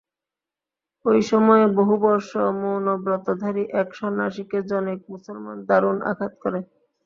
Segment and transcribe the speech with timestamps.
[1.05, 6.59] ঐ সময়ে বহুবর্ষ-মৌনব্রতধারী এক সন্ন্যাসীকে জনৈক মুসলমান দারুণ আঘাত করে।